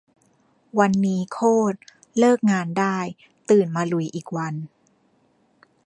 [0.79, 1.39] วันนี้ โค
[1.73, 1.77] ตร
[2.19, 2.97] เลิกงานได้
[3.49, 4.53] ตื่นมาลุยอีกวัน